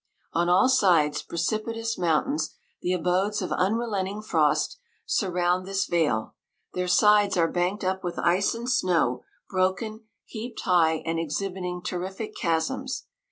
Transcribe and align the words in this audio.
On 0.33 0.49
all 0.49 0.67
sides 0.67 1.21
precipitous 1.21 1.95
mountains, 1.95 2.55
the 2.81 2.91
abodes 2.91 3.39
of 3.39 3.51
unrelenting 3.51 4.23
frost, 4.23 4.79
sur 5.05 5.29
round 5.29 5.67
this 5.67 5.85
vale: 5.85 6.33
their 6.73 6.87
sides 6.87 7.37
are 7.37 7.47
banked 7.47 7.83
up 7.83 8.03
with 8.03 8.17
ice 8.17 8.55
and 8.55 8.67
snow, 8.67 9.23
broken, 9.47 10.05
heaped 10.25 10.61
high, 10.61 11.03
and 11.05 11.19
exhibiting 11.19 11.83
terrific 11.83 12.35
chasms. 12.35 13.05